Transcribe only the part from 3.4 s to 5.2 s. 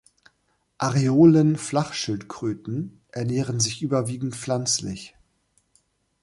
sich überwiegend pflanzlich.